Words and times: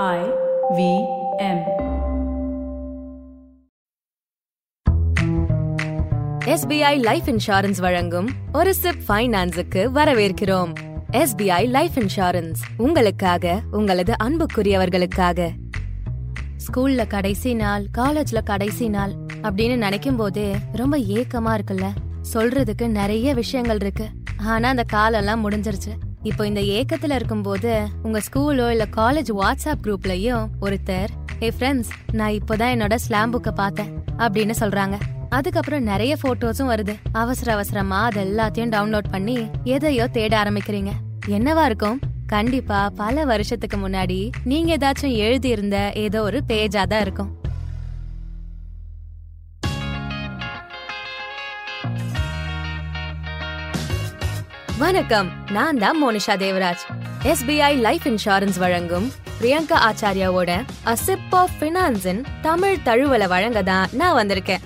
I 0.00 0.20
V 0.70 0.82
M. 1.38 1.58
SBI 6.44 7.00
life 7.00 7.22
insurance 7.26 7.80
வழங்கும் 7.80 8.28
ஒரு 8.52 8.74
chip 8.74 8.98
ஃபைனான்ஸுக்கு 9.08 9.82
வரவேற்கிறோம். 9.94 10.72
எஸ்பிஐ 11.12 11.68
லைஃப் 11.68 11.90
இன்சூரன்ஸ் 11.94 12.62
உங்களுக்காக 12.76 13.60
உங்களது 13.70 14.14
அன்புக்குரியவர்களுக்காக. 14.24 15.50
ஸ்கூல்ல 16.66 17.06
கடைசி 17.06 17.54
நாள் 17.54 17.86
காலேஜ்ல 17.98 18.42
கடைசி 18.44 18.88
நாள் 18.88 19.12
அப்படின்னு 19.42 19.76
நினைக்கும் 19.76 20.16
போதே 20.16 20.56
ரொம்ப 20.72 20.98
ஏக்கமா 20.98 21.58
இருக்குல்ல. 21.58 21.90
சொல்றதுக்கு 22.34 22.88
நிறைய 22.88 23.34
விஷயங்கள் 23.34 23.78
இருக்கு. 23.80 24.08
ஆனா 24.36 24.68
அந்த 24.68 24.82
காலெல்லாம் 24.82 25.50
முடிஞ்சிருச்சு. 25.50 25.94
இப்போ 26.22 26.46
இந்த 26.46 26.60
ஏக்கத்துல 26.60 27.14
இருக்கும்போது 27.14 27.86
உங்க 28.02 28.20
ஸ்கூலோ 28.32 28.70
இல்ல 28.70 28.86
காலேஜ் 28.96 29.30
வாட்ஸ்அப் 29.40 29.82
குரூப்லயும் 29.82 30.46
ஒருத்தர் 30.60 31.08
ஏ 31.42 31.52
ஃப்ரெண்ட்ஸ் 31.58 31.90
நான் 32.12 32.30
இப்போதான் 32.30 32.74
என்னோட 32.74 32.94
ஸ்லாம் 32.94 33.32
புக்கை 33.32 33.50
பார்த்தேன் 33.50 33.98
அப்படின்னு 34.18 34.54
சொல்றாங்க. 34.60 34.98
அதுக்கப்புறம் 35.28 35.82
நிறைய 35.82 36.16
போட்டோஸும் 36.22 36.70
வருது. 36.72 36.94
அவசர 37.12 37.52
அவசரமா 37.52 38.04
அது 38.04 38.24
எல்லாத்தையும் 38.24 38.72
டவுன்லோட் 38.76 39.10
பண்ணி 39.10 39.46
எதையோ 39.64 40.06
தேட 40.06 40.42
ஆரம்பிக்கிறீங்க. 40.42 40.90
என்னவா 41.26 41.64
இருக்கும்? 41.64 42.00
கண்டிப்பா 42.26 42.90
பல 42.90 43.24
வருஷத்துக்கு 43.24 43.76
முன்னாடி 43.76 44.30
நீங்க 44.44 44.76
ஏதாச்சும் 44.76 45.16
எழுதி 45.16 45.48
இருந்த 45.48 45.92
ஏதோ 45.94 46.22
ஒரு 46.22 46.42
பேஜா 46.48 46.86
தான் 46.86 47.00
இருக்கும். 47.00 47.40
வணக்கம். 54.82 55.28
நான் 55.50 55.78
தான் 55.78 55.98
Monisha 56.02 56.34
Devaraj. 56.42 56.82
SBI 57.22 57.80
life 57.80 58.06
insurance 58.06 58.58
வழங்கும் 58.58 59.06
பிரியங்கா 59.40 59.76
ஆச்சாரியாவோட 59.88 60.50
அசிப் 60.84 61.34
ஆஃப் 61.40 61.50
பினான்ஸின் 61.60 62.24
தமிழ் 62.42 62.78
தழுவலை 62.84 63.28
வழங்க 63.28 63.62
தான் 63.62 63.88
நான் 63.92 64.16
வந்திருக்கேன். 64.20 64.62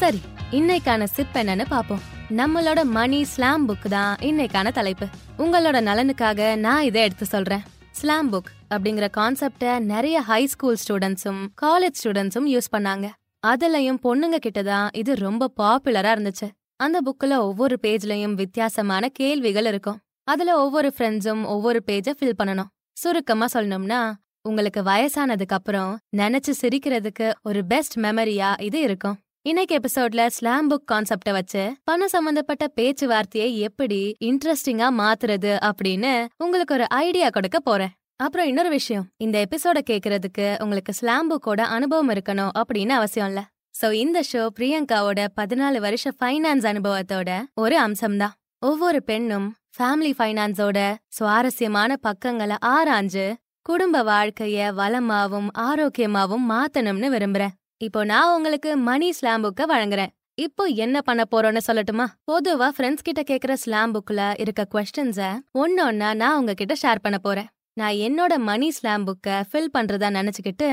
சரி 0.00 0.20
இன்னைக்கான 0.50 1.04
சிப் 1.04 1.36
என்னன்னு 1.42 1.66
பாப்போம் 1.70 2.02
நம்மளோட 2.40 2.84
மணி 2.84 3.24
ஸ்லாம் 3.24 3.68
புக் 3.68 3.88
தான் 3.88 4.16
இன்னைக்கான 4.20 4.72
தலைப்பு. 4.72 5.08
உங்களோட 5.38 5.80
நலனுக்காக 5.88 6.56
நான் 6.56 6.82
இதை 6.82 7.02
எடுத்து 7.02 7.26
சொல்றேன். 7.26 7.64
ஸ்லாம் 7.90 8.32
புக் 8.32 8.52
அப்படிங்கிற 8.74 9.08
கான்செப்ட 9.16 9.78
நிறைய 9.78 10.20
ஹை 10.20 10.46
ஸ்கூல் 10.46 10.78
ஸ்டூடெண்ட்ஸும் 10.88 11.42
காலேஜ் 11.62 12.00
ஸ்டூடெண்ட்ஸும் 12.02 12.50
யூஸ் 12.54 12.72
பண்ணாங்க. 12.76 13.08
அதுலயும் 13.46 14.02
பொண்ணுங்க 14.02 14.36
கிட்ட 14.36 14.62
தான் 14.62 14.88
இது 14.92 15.14
ரொம்ப 15.14 15.52
பாப்புலரா 15.62 16.12
இருந்துச்சு. 16.18 16.48
அந்த 16.76 16.98
புக்ல 17.06 17.36
ஒவ்வொரு 17.36 17.78
பேஜ்லயும் 17.82 18.34
வித்தியாசமான 18.34 19.08
கேள்விகள் 19.08 19.64
இருக்கும். 19.64 20.00
அதுல 20.24 20.64
ஒவ்வொரு 20.64 20.92
ஃப்ரெண்ட்ஸும் 20.96 21.44
ஒவ்வொரு 21.44 21.82
பேஜை 21.86 22.12
ஃபில் 22.18 22.38
பண்ணணும். 22.42 22.70
சுருக்கமா 22.98 23.46
சொல்லணும்னா 23.54 24.12
உங்களுக்கு 24.42 24.82
வயசானதுக்கு 24.82 25.56
அப்புறம் 25.58 25.98
நினைச்சு 26.16 26.52
சிரிக்கிறதுக்கு 26.60 27.32
ஒரு 27.42 27.64
பெஸ்ட் 27.64 27.98
மெமரியா 27.98 28.60
இது 28.60 28.80
இருக்கும். 28.80 29.16
இன்னைக்கு 29.42 29.74
எபிசோட்ல 29.76 30.26
ஸ்லாம் 30.26 30.70
புக் 30.70 30.86
கான்செப்ட 30.92 31.32
வச்சு 31.32 31.76
பணம் 31.84 32.08
சம்பந்தப்பட்ட 32.08 32.66
பேச்சுவார்த்தையை 32.76 33.58
எப்படி 33.58 34.16
இன்ட்ரெஸ்டிங்கா 34.24 34.88
மாத்துறது 35.00 35.52
அப்படின்னு 35.68 36.26
உங்களுக்கு 36.36 36.74
ஒரு 36.74 36.88
ஐடியா 36.88 37.28
கொடுக்க 37.30 37.60
போறேன். 37.60 37.92
அப்புறம் 38.16 38.46
இன்னொரு 38.46 38.68
விஷயம் 38.68 39.08
இந்த 39.16 39.46
எபிசோட 39.48 39.78
கேக்குறதுக்கு 39.90 40.62
உங்களுக்கு 40.62 40.92
ஸ்லாம் 40.92 41.30
புக்கோட 41.30 41.60
அனுபவம் 41.60 42.10
இருக்கணும் 42.10 42.50
அப்படின்னு 42.58 42.88
அவசியம் 42.88 43.28
இல்லை. 43.28 43.44
சோ 43.78 43.86
இந்த 44.02 44.18
ஷோ 44.28 44.42
பிரியங்காவோட 44.58 45.20
பதினாலு 45.38 45.78
வருஷ 45.86 46.10
ஃபைனான்ஸ் 46.18 46.66
அனுபவத்தோட 46.70 47.30
ஒரு 47.62 47.76
அம்சம்தான். 47.86 48.34
ஒவ்வொரு 48.68 49.00
பெண்ணும் 49.02 49.48
ஃபேமிலி 49.76 50.12
ஃபைனான்ஸோட 50.18 50.78
சுவாரஸ்யமான 51.16 51.96
பக்கங்களை 52.06 52.56
ஆராய்ஞ்சு 52.74 53.26
குடும்ப 53.68 54.02
வாழ்க்கைய 54.10 54.68
வளமாவும் 54.80 55.48
ஆரோக்கியமாவும் 55.68 56.46
மாத்தணும்னு 56.52 57.10
விரும்புறேன். 57.16 57.54
இப்போ 57.86 58.00
நான் 58.12 58.32
உங்களுக்கு 58.36 58.70
மணி 58.88 59.08
ஸ்லாம் 59.18 59.44
புக்க 59.44 59.62
வழங்குறேன். 59.74 60.12
இப்போ 60.46 60.64
என்ன 60.84 60.96
பண்ண 61.08 61.22
போறோம்னு 61.32 61.66
சொல்லட்டுமா? 61.68 62.06
பொதுவா 62.30 62.70
ஃப்ரெண்ட்ஸ் 62.76 63.06
கிட்ட 63.08 63.22
கேக்குற 63.30 63.52
ஸ்லாம் 63.64 63.94
புக்ல 63.94 64.32
இருக்க 64.44 64.68
கொஸ்டின்ஸ 64.74 65.30
ஒன்னொன்னா 65.62 66.10
நான் 66.22 66.36
உங்ககிட்ட 66.40 66.74
ஷேர் 66.82 67.04
பண்ண 67.06 67.18
போறேன். 67.18 67.48
நான் 67.80 67.96
என்னோட 68.08 68.34
மணி 68.50 68.68
ஸ்லாம் 68.78 69.06
புக்க 69.08 69.38
ஃபில் 69.52 69.72
பண்றதா 69.76 70.10
நினைச்சுக்கிட்டு 70.20 70.68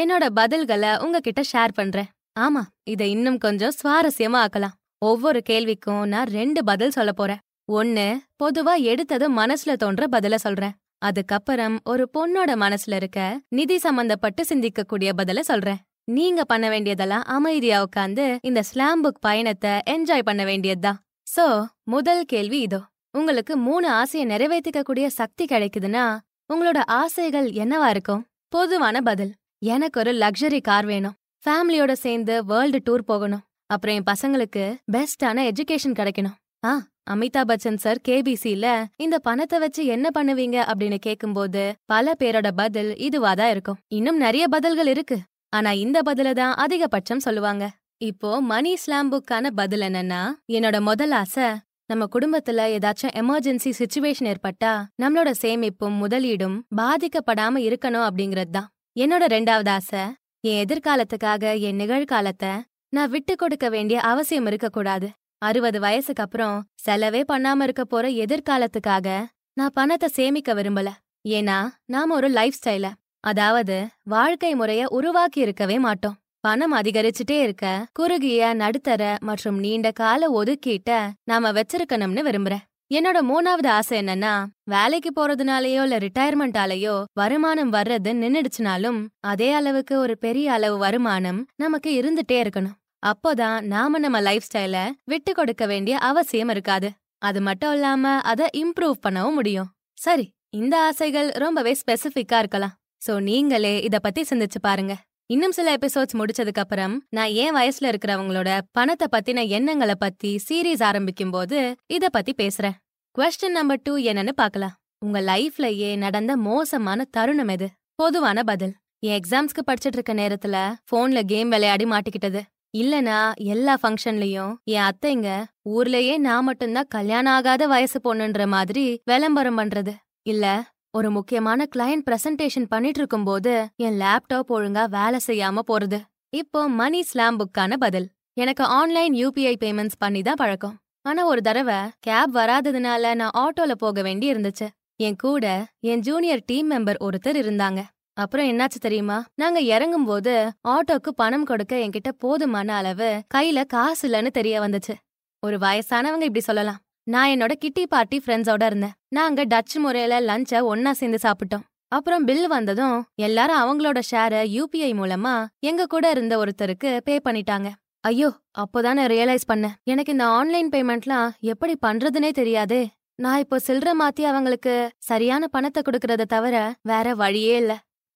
என்னோட 0.00 0.24
பதில்களை 0.40 0.92
உங்ககிட்ட 1.04 1.40
ஷேர் 1.52 1.72
பண்றேன். 1.74 2.08
ஆமா 2.36 2.62
இதை 2.84 3.10
இன்னும் 3.10 3.38
கொஞ்சம் 3.38 3.76
சுவாரஸ்யமா 3.80 4.38
ஆக்கலாம் 4.44 4.74
ஒவ்வொரு 4.98 5.40
கேள்விக்கும் 5.48 6.04
நான் 6.04 6.28
ரெண்டு 6.28 6.64
பதில் 6.64 6.90
சொல்ல 6.90 7.12
போறேன். 7.12 7.40
ஒன்னு 7.68 8.20
பொதுவா 8.42 8.74
எடுத்தது 8.90 9.26
மனசுல 9.32 9.72
தோன்ற 9.72 10.06
பதில 10.12 10.34
சொல்றேன். 10.34 10.74
அதுக்கப்புறம் 10.98 11.76
ஒரு 11.84 12.04
பொண்ணோட 12.18 12.50
மனசுல 12.64 12.94
இருக்க 12.94 13.20
நிதி 13.48 13.76
சம்பந்தப்பட்டு 13.76 14.42
சிந்திக்கக்கூடிய 14.48 15.10
பதில 15.16 15.40
சொல்றேன். 15.40 15.80
நீங்க 16.04 16.44
பண்ண 16.44 16.68
வேண்டியதெல்லாம் 16.68 17.24
அமைதியா 17.36 17.78
உட்காந்து 17.82 18.26
இந்த 18.42 18.62
ஸ்லாம் 18.62 19.04
புக் 19.04 19.20
பயணத்தை 19.20 19.72
என்ஜாய் 19.90 20.28
பண்ண 20.28 20.44
வேண்டியதுதான். 20.44 20.98
சோ 21.36 21.46
முதல் 21.84 22.24
கேள்வி 22.24 22.60
இதோ. 22.60 22.80
உங்களுக்கு 23.10 23.56
மூணு 23.56 23.88
ஆசையை 23.90 24.36
நிறைவேற்றிக்க 24.36 24.80
கூடிய 24.82 25.06
சக்தி 25.10 25.44
கிடைக்குதுன்னா 25.44 26.04
உங்களோட 26.52 26.80
ஆசைகள் 26.86 27.48
என்னவா 27.62 27.88
இருக்கும்? 27.88 28.24
பொதுவான 28.48 29.00
பதில் 29.00 29.32
எனக்கு 29.58 30.00
ஒரு 30.00 30.12
லக்ஸரி 30.12 30.60
கார் 30.60 30.86
வேணும். 30.86 31.16
ஃபேமிலியோட 31.44 31.92
சேர்ந்து 31.92 32.44
வேர்ல்டு 32.44 32.78
டூர் 32.86 33.08
போகணும். 33.10 33.42
அப்புறம் 33.66 33.96
என் 33.96 34.08
பசங்களுக்கு 34.10 34.64
பெஸ்டான 34.92 35.44
எஜுகேஷன் 35.50 35.96
கிடைக்கணும். 36.00 36.36
ஆ 36.64 36.72
அமிதாப் 37.10 37.48
பச்சன் 37.50 37.80
சார் 37.84 37.98
கேபிசில 38.08 38.66
இந்த 38.96 39.16
பணத்தை 39.18 39.58
வச்சு 39.58 39.82
என்ன 39.94 40.06
பண்ணுவீங்க 40.18 40.56
அப்படின்னு 40.70 40.98
கேக்கும்போது 41.06 41.62
பல 41.84 42.14
பேரோட 42.18 42.48
பதில் 42.56 42.90
இதுவாதான் 43.06 43.50
இருக்கும். 43.50 43.78
இன்னும் 43.88 44.16
நிறைய 44.16 44.44
பதில்கள் 44.48 44.86
இருக்கு. 44.86 45.18
ஆனா 45.48 45.70
இந்த 45.84 45.98
பதில 46.06 46.32
தான் 46.32 46.54
அதிகபட்சம் 46.64 47.24
சொல்லுவாங்க. 47.26 47.64
இப்போ 47.98 48.30
மணி 48.40 48.72
ஸ்லாம் 48.76 49.12
புக்கான 49.12 49.50
பதில் 49.54 49.80
என்னன்னா 49.80 50.22
என்னோட 50.52 50.80
முதல் 50.80 51.14
ஆசை 51.20 51.46
நம்ம 51.90 52.04
குடும்பத்துல 52.14 52.60
ஏதாச்சும் 52.76 53.14
எமர்ஜென்சி 53.20 53.70
சுச்சுவேஷன் 53.80 54.28
ஏற்பட்டா 54.32 54.72
நம்மளோட 55.02 55.30
சேமிப்பும் 55.42 55.98
முதலீடும் 56.02 56.56
பாதிக்கப்படாம 56.76 57.62
இருக்கணும் 57.68 58.06
அப்படிங்கறது 58.08 58.52
தான். 58.56 58.68
என்னோட 58.98 59.24
ரெண்டாவது 59.34 59.68
ஆசை 59.68 60.02
என் 60.46 60.58
எதிர்காலத்துக்காக 60.62 61.44
என் 61.66 61.78
நிகழ்காலத்தை 61.78 62.50
நான் 62.92 63.10
விட்டு 63.10 63.34
கொடுக்க 63.36 63.66
வேண்டிய 63.68 63.98
அவசியம் 64.10 64.46
இருக்கக்கூடாது. 64.46 65.06
அறுபது 65.42 65.78
வயசுக்கு 65.80 66.22
அப்புறம் 66.22 66.56
செலவே 66.84 67.22
பண்ணாம 67.32 67.62
இருக்க 67.62 67.84
போற 67.84 68.06
எதிர்காலத்துக்காக 68.24 69.08
நான் 69.56 69.74
பணத்தை 69.74 70.08
சேமிக்க 70.08 70.50
விரும்பல. 70.54 70.88
ஏன்னா 71.28 71.58
நாம 71.86 72.14
ஒரு 72.14 72.28
லைஃப் 72.28 72.58
ஸ்டைல 72.58 72.86
அதாவது 73.24 73.76
வாழ்க்கை 74.14 74.52
முறைய 74.54 74.82
உருவாக்கி 74.88 75.40
இருக்கவே 75.40 75.76
மாட்டோம். 75.78 76.16
பணம் 76.44 76.74
அதிகரிச்சுட்டே 76.76 77.38
இருக்க 77.44 77.66
குறுகிய 77.92 78.50
நடுத்தர 78.54 79.02
மற்றும் 79.28 79.58
நீண்ட 79.58 79.90
கால 80.00 80.28
ஒதுக்கீட்ட 80.40 80.90
நாம 81.24 81.52
வச்சிருக்கணும்னு 81.52 82.22
விரும்புறேன். 82.28 82.64
என்னோட 82.90 83.18
மூணாவது 83.30 83.66
ஆசை 83.66 84.00
என்னன்னா 84.00 84.32
வேலைக்கு 84.64 85.10
போறதுனாலயோ 85.16 85.82
இல்ல 85.86 85.96
ரிட்டையர்மெண்டாலேயோ 85.96 87.04
வருமானம் 87.12 87.72
வர்றது 87.72 88.10
நின்னுடுச்சுனாலும் 88.22 89.00
அதே 89.20 89.52
அளவுக்கு 89.52 89.98
ஒரு 89.98 90.18
பெரிய 90.18 90.52
அளவு 90.52 90.78
வருமானம் 90.78 91.46
நமக்கு 91.56 91.90
இருந்துட்டே 92.00 92.36
இருக்கணும். 92.42 92.76
அப்போதான் 93.06 93.60
நாம 93.60 93.98
நம்ம 93.98 94.20
லைஃப் 94.20 94.46
ஸ்டைல 94.48 94.76
விட்டு 95.04 95.32
கொடுக்க 95.32 95.66
வேண்டிய 95.66 95.98
அவசியம் 95.98 96.48
இருக்காது. 96.48 96.88
அது 97.18 97.40
மட்டும் 97.40 97.72
இல்லாம 97.72 98.14
அதை 98.20 98.46
இம்ப்ரூவ் 98.56 98.96
பண்ணவும் 99.08 99.34
முடியும். 99.34 99.70
சரி 99.98 100.26
இந்த 100.50 100.80
ஆசைகள் 100.80 101.28
ரொம்பவே 101.44 101.76
ஸ்பெசிஃபிக்கா 101.82 102.38
இருக்கலாம். 102.38 102.74
சோ 103.06 103.20
நீங்களே 103.20 103.82
இத 103.82 103.98
பத்தி 103.98 104.24
சிந்திச்சு 104.30 104.60
பாருங்க. 104.60 104.94
இன்னும் 105.28 105.52
சில 105.52 105.76
எபிசோட்ஸ் 105.76 106.16
முடிச்சதுக்கு 106.18 106.62
அப்புறம் 106.62 107.04
நான் 107.10 107.28
ஏன் 107.28 107.54
வயசுல 107.54 107.94
இருக்கிறவங்களோட 107.94 108.60
பணத்தை 108.72 109.06
பத்தின 109.10 109.48
எண்ணங்களை 109.48 109.94
பத்தி 109.98 110.40
சீரீஸ் 110.48 110.82
ஆரம்பிக்கும் 110.82 111.30
போது 111.30 111.76
இத 111.86 112.08
பத்தி 112.08 112.34
பேசுறேன். 112.42 112.76
கொஸ்டின் 113.18 113.48
நம்பர் 113.48 113.80
டூ 113.82 113.96
என்னன்னு 113.96 114.28
பாக்கலாம் 114.28 114.74
உங்க 114.98 115.20
லைஃப்லயே 115.20 115.96
நடந்த 115.96 116.36
மோசமான 116.36 117.04
தருணம் 117.10 117.48
எது? 117.48 117.68
பொதுவான 117.94 118.42
பதில். 118.42 118.74
என் 118.98 119.20
எக்ஸாம்ஸ்க்கு 119.20 119.62
படிச்சிட்டு 119.70 119.98
இருக்க 119.98 120.14
நேரத்துல 120.14 120.56
போன்ல 120.92 121.22
கேம் 121.22 121.48
விளையாடி 121.48 121.84
மாட்டிக்கிட்டது. 121.84 122.40
இல்லனா 122.78 123.34
எல்லா 123.34 123.78
ஃபங்க்ஷன்லயும் 123.82 124.54
என் 124.64 124.88
அத்தைங்க 124.90 125.44
ஊர்லயே 125.70 126.16
நான் 126.18 126.44
மட்டும்தான் 126.44 126.86
கல்யாணம் 126.88 127.32
ஆகாத 127.32 127.66
வயசு 127.66 128.00
பொண்ணுன்ற 128.04 128.46
மாதிரி 128.46 129.00
விளம்பரம் 129.04 129.58
பண்றது. 129.58 129.94
இல்ல 130.22 130.74
ஒரு 130.96 131.08
முக்கியமான 131.10 131.66
கிளையண்ட் 131.76 132.04
பிரசன்டேஷன் 132.08 132.68
பண்ணிட்டு 132.68 132.98
இருக்கும்போது 132.98 133.52
என் 133.76 133.98
லேப்டாப் 134.00 134.50
ஒழுங்கா 134.56 134.84
வேலை 134.88 135.18
செய்யாம 135.26 135.62
போறது. 135.70 135.98
இப்போ 136.32 136.60
மணி 136.80 137.00
ஸ்லாம் 137.02 137.38
புக்கான 137.40 137.76
பதில். 137.76 138.06
எனக்கு 138.36 138.64
ஆன்லைன் 138.78 139.14
யூபிஐ 139.14 139.54
பேமெண்ட்ஸ் 139.64 139.98
பண்ணி 139.98 140.22
தான் 140.22 140.34
பழக்கம். 140.34 140.76
ஆனா 141.02 141.26
ஒரு 141.26 141.42
தடவை 141.42 141.78
கேப் 142.00 142.32
வராததுனால 142.36 143.14
நான் 143.14 143.36
ஆட்டோல 143.42 143.74
போக 143.78 144.02
வேண்டி 144.02 144.26
இருந்துச்சு. 144.32 144.66
என் 145.00 145.16
கூட 145.16 145.44
என் 145.90 146.00
ஜூனியர் 146.00 146.46
டீம் 146.46 146.70
மெம்பர் 146.70 147.02
ஒருத்தர் 147.06 147.38
இருந்தாங்க. 147.44 147.82
அப்புறம் 148.16 148.48
என்னாச்சு 148.50 148.80
தெரியுமா? 148.80 149.18
நாங்க 149.34 149.60
இறங்கும் 149.74 150.04
போது 150.04 150.34
ஆட்டோக்கு 150.68 151.10
பணம் 151.16 151.44
கொடுக்க 151.44 151.76
என்கிட்ட 151.76 152.12
போதுமான 152.18 152.74
அளவு 152.74 153.10
கையில 153.34 153.66
காசு 153.66 154.04
இல்லைன்னு 154.08 154.30
தெரிய 154.38 154.60
வந்துச்சு. 154.60 154.94
ஒரு 155.42 155.58
வயசானவங்க 155.58 156.26
இப்படி 156.28 156.40
சொல்லலாம். 156.40 156.80
நான் 157.06 157.28
என்னோட 157.28 157.52
கிட்டி 157.52 157.86
பார்ட்டி 157.86 158.16
ஃப்ரெண்ட்ஸோட 158.18 158.62
இருந்தேன். 158.66 158.94
நாங்க 159.08 159.44
டச் 159.44 159.74
முறையில 159.74 160.20
லஞ்ச 160.20 160.52
ஒன்னா 160.70 160.90
சேர்ந்து 160.90 161.18
சாப்பிட்டோம். 161.22 161.64
அப்புறம் 161.88 162.24
பில் 162.24 162.48
வந்ததும் 162.48 162.96
எல்லாரும் 163.14 163.60
அவங்களோட 163.62 163.98
ஷேரை 164.10 164.40
யூபிஐ 164.56 164.90
மூலமா 165.00 165.34
எங்க 165.60 165.86
கூட 165.86 166.10
இருந்த 166.10 166.44
ஒருத்தருக்கு 166.44 166.90
பே 167.04 167.20
பண்ணிட்டாங்க. 167.24 167.68
ஐயோ 168.00 168.30
அப்போதானே 168.58 169.04
ரியலைஸ் 169.14 169.48
பண்ணேன். 169.52 169.76
எனக்கு 169.84 170.12
இந்த 170.12 170.26
ஆன்லைன் 170.26 170.68
பேமெண்ட்லாம் 170.68 171.30
எப்படி 171.40 171.76
பண்றதுனே 171.86 172.30
தெரியாதே. 172.30 172.82
நான் 173.14 173.38
இப்போ 173.38 173.56
சில்லற 173.66 173.90
மாத்தி 174.00 174.22
அவங்களுக்கு 174.22 174.90
சரியான 174.98 175.46
பணத்தை 175.46 175.82
கொடுக்கறத 175.82 176.22
தவிர 176.22 176.74
வேற 176.82 177.14
வழியே 177.14 177.56
இல்ல. 177.56 177.72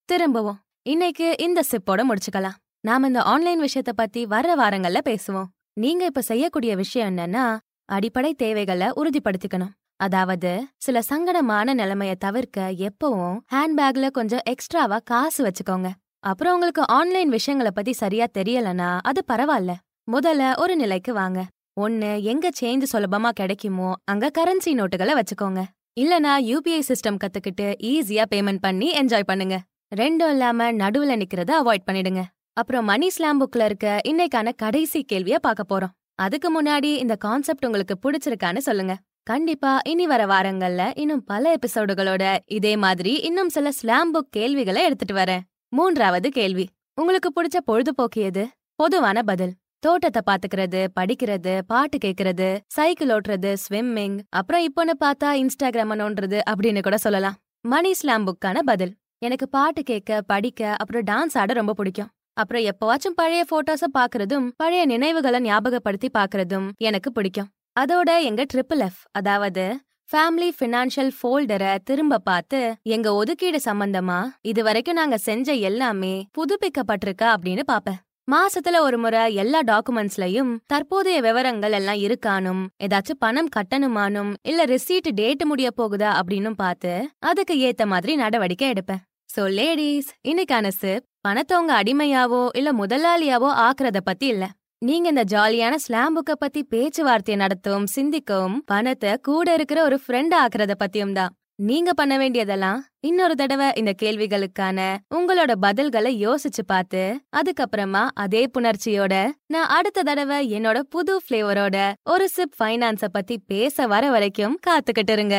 திரும்பவும். 0.09 0.59
இன்னைக்கு 0.81 1.35
இந்த 1.39 1.61
சிப்போட 1.71 2.01
முடிச்சுக்கலாம். 2.09 2.59
நாம 2.79 3.07
இந்த 3.07 3.21
ஆன்லைன் 3.21 3.61
விஷயத்த 3.61 3.91
பத்தி 3.95 4.25
வர்ற 4.25 4.51
வாரங்கள்ல 4.57 5.01
பேசுவோம். 5.09 5.51
நீங்க 5.73 6.05
இப்ப 6.05 6.21
செய்யக்கூடிய 6.21 6.75
விஷயம் 6.75 7.17
என்னன்னா 7.17 7.57
அடிப்படை 7.95 8.33
தேவைகளை 8.33 8.87
உறுதிப்படுத்திக்கணும். 8.95 9.73
அதாவது 9.95 10.51
சில 10.77 10.99
சங்கடமான 11.09 11.73
நிலைமைய 11.73 12.13
தவிர்க்க 12.15 12.71
எப்பவும் 12.87 13.35
ஹேண்ட்பேக்ல 13.53 14.09
கொஞ்சம் 14.09 14.43
எக்ஸ்ட்ராவா 14.43 14.97
காசு 15.03 15.39
வச்சுக்கோங்க. 15.45 15.89
அப்புறம் 16.19 16.53
உங்களுக்கு 16.53 16.87
ஆன்லைன் 16.87 17.29
விஷயங்களை 17.29 17.71
பத்தி 17.75 17.93
சரியா 17.93 18.25
தெரியலனா 18.37 18.89
அது 19.01 19.21
பரவாயில்ல. 19.31 19.73
முதல்ல 20.11 20.57
ஒரு 20.57 20.75
நிலைக்கு 20.75 21.13
வாங்க. 21.13 21.41
ஒன்னு 21.73 22.23
எங்க 22.23 22.49
சேஞ்ச் 22.61 22.89
சுலபமா 22.91 23.29
கிடைக்குமோ 23.29 23.89
அங்க 24.05 24.31
கரன்சி 24.37 24.71
நோட்டுகளை 24.79 25.13
வச்சுக்கோங்க. 25.19 25.61
இல்லனா 26.01 26.33
யூபிஐ 26.49 26.81
சிஸ்டம் 26.89 27.21
கத்துக்கிட்டு 27.23 27.67
ஈஸியா 27.91 28.25
பேமெண்ட் 28.35 28.61
பண்ணி 28.61 28.89
என்ஜாய் 28.99 29.29
பண்ணுங்க. 29.31 29.57
ரெண்டும் 29.95 30.33
இல்லாம 30.35 30.71
நடுவுல 30.71 31.15
நிக்கிறத 31.21 31.53
அவாய்ட் 31.61 31.87
பண்ணிடுங்க. 31.91 32.21
அப்புறம் 32.53 32.85
மணி 32.85 33.09
ஸ்லாம் 33.09 33.39
புக்ல 33.41 33.65
இருக்க 33.65 33.99
இன்னைக்கான 34.07 34.51
கடைசி 34.55 35.05
கேள்விய 35.13 35.35
பார்க்க 35.35 35.71
போறோம். 35.71 35.95
அதுக்கு 36.21 36.49
முன்னாடி 36.55 36.89
இந்த 37.03 37.15
கான்செப்ட் 37.15 37.65
உங்களுக்கு 37.65 37.95
பிடிச்சிருக்கான்னு 38.03 38.57
சொல்லுங்க. 38.57 38.93
கண்டிப்பா 39.23 39.79
இனி 39.83 40.05
வர 40.07 40.25
வாரங்கள்ல 40.25 40.91
இன்னும் 40.95 41.23
பல 41.23 41.53
எபிசோடுகளோட 41.53 42.37
இதே 42.45 42.75
மாதிரி 42.75 43.13
இன்னும் 43.19 43.49
சில 43.49 43.71
ஸ்லாம் 43.71 44.13
புக் 44.13 44.29
கேள்விகளை 44.29 44.83
எடுத்துட்டு 44.83 45.15
வரேன். 45.21 45.43
மூன்றாவது 45.69 46.29
கேள்வி. 46.29 46.69
உங்களுக்கு 46.95 47.29
பிடிச்ச 47.35 47.57
பொழுதுபோக்கு 47.65 48.21
எது? 48.21 48.43
பொதுவான 48.75 49.23
பதில். 49.23 49.53
தோட்டத்தை 49.79 50.21
பாத்துக்கிறது 50.25 50.87
படிக்கிறது 50.99 51.53
பாட்டு 51.67 51.97
கேக்குறது 51.97 52.59
சைக்கிள் 52.67 53.07
ஓட்டுறது 53.07 53.51
ஸ்விம்மிங் 53.63 54.17
அப்புறம் 54.29 54.63
இப்போன்னு 54.67 54.93
பார்த்தா 55.03 55.29
இன்ஸ்டாகிராம 55.41 55.95
நோண்டுறது 56.01 56.39
அப்படின்னு 56.49 56.81
கூட 56.81 56.97
சொல்லலாம். 56.97 57.37
மணி 57.61 57.93
ஸ்லாம் 57.93 58.27
புக்கான 58.27 58.59
பதில். 58.65 58.93
எனக்கு 59.17 59.49
பாட்டு 59.49 59.83
கேட்க 59.83 60.21
படிக்க 60.21 60.75
அப்புறம் 60.77 61.03
டான்ஸ் 61.03 61.37
ஆட 61.37 61.53
ரொம்ப 61.53 61.73
பிடிக்கும். 61.73 62.11
அப்புறம் 62.33 62.63
எப்பவாச்சும் 62.63 63.15
பழைய 63.15 63.45
போட்டோஸ 63.51 63.85
பாக்குறதும் 63.97 64.49
பழைய 64.55 64.85
நினைவுகளை 64.85 65.39
ஞாபகப்படுத்தி 65.39 66.09
பாக்குறதும் 66.17 66.69
எனக்கு 66.77 67.11
பிடிக்கும். 67.11 67.49
அதோட 67.79 68.21
எங்க 68.21 68.45
ட்ரிபிள் 68.53 68.79
எஃப் 68.79 69.01
அதாவது 69.11 69.79
ஃபேமிலி 70.09 70.49
ஃபினான்ஷியல் 70.59 71.11
ஃபோல்டரை 71.17 71.77
திரும்ப 71.83 72.17
பார்த்து 72.17 72.75
எங்க 72.83 73.13
ஒதுக்கீடு 73.13 73.59
சம்பந்தமா 73.65 74.29
இது 74.41 74.63
வரைக்கும் 74.63 74.95
நாங்க 74.95 75.17
செஞ்ச 75.17 75.53
எல்லாமே 75.53 76.25
புதுப்பிக்கப்பட்டிருக்கா 76.37 77.27
அப்படின்னு 77.35 77.59
பாப்பேன் 77.65 77.99
மாசத்துல 78.31 78.79
ஒரு 78.79 78.97
முறை 78.97 79.35
எல்லா 79.35 79.59
டாக்குமெண்ட்ஸ்லயும் 79.61 80.51
தற்போதைய 80.65 81.21
விவரங்கள் 81.21 81.71
எல்லாம் 81.71 81.95
இருக்கானும் 81.95 82.61
ஏதாச்சும் 82.83 83.19
பணம் 83.19 83.49
கட்டணுமானும் 83.55 84.33
இல்ல 84.41 84.65
ரிசீட் 84.65 85.09
டேட் 85.13 85.45
முடிய 85.45 85.69
போகுதா 85.77 86.11
அப்படின்னு 86.19 86.51
பார்த்து 86.55 87.09
அதுக்கு 87.19 87.55
ஏத்த 87.59 87.85
மாதிரி 87.85 88.15
நடவடிக்கை 88.15 88.71
எடுப்பேன். 88.71 89.01
சோ 89.35 89.43
லேடிஸ் 89.49 90.09
இன்னைக்கான 90.27 90.67
சிப் 90.67 91.03
பணத்தை 91.21 91.57
உங்க 91.57 91.83
அடிமையாவோ 91.83 92.49
இல்ல 92.53 92.73
முதலாளியாவோ 92.73 93.49
ஆக்குறத 93.65 93.97
பத்தி 93.97 94.27
இல்ல. 94.27 94.49
நீங்க 94.77 95.07
இந்த 95.09 95.23
ஜாலியான 95.23 95.75
ஸ்லாம் 95.75 96.15
புக்க 96.15 96.31
பத்தி 96.31 96.63
பேச்சுவார்த்தையை 96.63 97.37
நடத்தவும் 97.43 97.85
சிந்திக்கவும் 97.95 98.57
பணத்தை 98.65 99.17
கூட 99.21 99.53
இருக்கிற 99.53 99.83
ஒரு 99.83 99.99
ஃப்ரெண்ட் 100.07 100.35
ஆக்குறத 100.35 100.75
பத்தியும் 100.83 101.11
தான். 101.11 101.33
நீங்க 101.55 101.93
பண்ண 101.93 102.17
வேண்டியதெல்லாம் 102.17 102.79
இன்னொரு 102.99 103.35
தடவை 103.35 103.71
இந்த 103.75 103.91
கேள்விகளுக்கான 104.01 104.79
உங்களோட 105.15 105.51
பதில்களை 105.61 106.11
யோசிச்சு 106.25 106.63
பார்த்து 106.65 107.21
அதுக்கப்புறமா 107.37 108.07
அதே 108.13 108.43
புணர்ச்சியோட 108.53 109.13
நான் 109.45 109.67
அடுத்த 109.67 110.03
தடவை 110.03 110.53
என்னோட 110.53 110.79
புது 110.79 111.21
ஃபிளேவரோட 111.27 111.91
ஒரு 112.03 112.29
சிப் 112.29 112.57
ஃபைனான்ஸ 112.59 113.05
பத்தி 113.11 113.37
பேச 113.47 113.87
வர 113.87 114.09
வரைக்கும் 114.09 114.59
காத்துக்கிட்டு 114.67 115.11
இருங்க. 115.11 115.37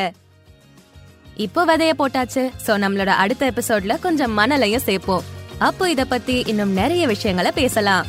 இப்போ 1.35 1.65
விதைய 1.65 1.91
போட்டாச்சு. 1.99 2.49
சோ 2.67 2.67
நம்மளோட 2.67 3.05
அடுத்த 3.05 3.51
எபிசோட்ல 3.51 3.99
கொஞ்சம் 3.99 4.37
மணலையும் 4.37 4.77
சேர்ப்போம். 4.77 5.23
அப்போ 5.57 5.89
இத 5.89 6.05
பத்தி 6.05 6.43
இன்னும் 6.45 6.71
நிறைய 6.71 7.07
விஷயங்களை 7.07 7.51
பேசலாம். 7.51 8.05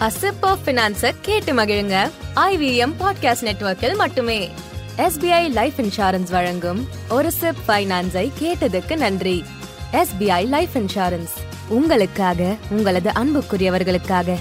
அசிப் 0.00 0.40
ஆஃப் 0.40 0.58
பினான்ஸ 0.64 1.14
கேட்டு 1.20 1.52
மகிழுங்க. 1.52 2.10
ஐவிஎம் 2.36 2.92
பாட்காஸ்ட் 3.00 3.40
நெட்வொர்க்கில் 3.40 3.96
மட்டுமே. 3.96 4.50
எஸ்பிஐ 4.96 5.50
லைஃப் 5.50 5.72
இன்சூரன்ஸ் 5.76 6.30
வழங்கும் 6.30 6.88
ஒரு 7.08 7.32
சிப் 7.32 7.56
ஃபைனான்ஸை 7.68 8.30
கேட்டதுக்கு 8.40 8.96
நன்றி. 8.96 9.44
எஸ்பிஐ 9.92 10.48
லைஃப் 10.48 10.70
இன்சூரன்ஸ் 10.74 11.34
உங்களுக்காக 11.68 12.56
உங்களது 12.70 13.10
அன்புக்குரியவர்களுக்காக. 13.10 14.38